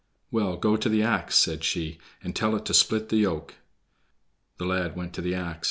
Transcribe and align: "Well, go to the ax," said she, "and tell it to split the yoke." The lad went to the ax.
"Well, 0.31 0.57
go 0.57 0.77
to 0.77 0.89
the 0.89 1.03
ax," 1.03 1.35
said 1.35 1.63
she, 1.63 1.99
"and 2.23 2.35
tell 2.35 2.55
it 2.55 2.65
to 2.65 2.73
split 2.73 3.09
the 3.09 3.17
yoke." 3.17 3.53
The 4.57 4.65
lad 4.65 4.95
went 4.95 5.13
to 5.13 5.21
the 5.21 5.35
ax. 5.35 5.59